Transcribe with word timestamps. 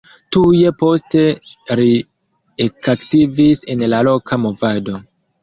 Tuj 0.35 0.61
poste 0.79 1.21
li 1.81 1.91
ekaktivis 2.67 3.63
en 3.75 3.87
la 3.95 4.01
loka 4.09 4.43
movado. 4.49 4.99